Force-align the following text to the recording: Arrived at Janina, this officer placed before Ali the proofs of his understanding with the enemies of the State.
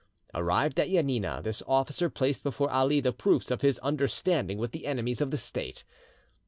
Arrived 0.33 0.79
at 0.79 0.89
Janina, 0.89 1.41
this 1.43 1.61
officer 1.67 2.09
placed 2.09 2.41
before 2.41 2.71
Ali 2.71 3.01
the 3.01 3.13
proofs 3.13 3.51
of 3.51 3.61
his 3.61 3.77
understanding 3.83 4.57
with 4.57 4.71
the 4.71 4.87
enemies 4.87 5.21
of 5.21 5.29
the 5.29 5.37
State. 5.37 5.83